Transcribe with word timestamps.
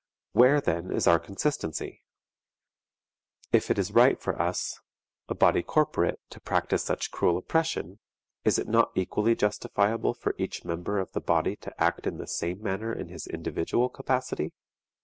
Where, 0.31 0.59
then, 0.59 0.91
is 0.91 1.05
our 1.05 1.19
consistency? 1.19 2.01
If 3.51 3.69
it 3.69 3.77
is 3.77 3.91
right 3.91 4.19
for 4.19 4.41
us, 4.41 4.79
a 5.29 5.35
body 5.35 5.61
corporate, 5.61 6.19
to 6.31 6.39
practice 6.41 6.83
such 6.83 7.11
cruel 7.11 7.37
oppression, 7.37 7.99
is 8.43 8.57
it 8.57 8.67
not 8.67 8.89
equally 8.95 9.35
justifiable 9.35 10.15
for 10.15 10.33
each 10.39 10.65
member 10.65 10.97
of 10.97 11.11
the 11.11 11.21
body 11.21 11.55
to 11.57 11.75
act 11.79 12.07
in 12.07 12.17
the 12.17 12.25
same 12.25 12.63
manner 12.63 12.91
in 12.91 13.09
his 13.09 13.27
individual 13.27 13.89
capacity? 13.89 14.53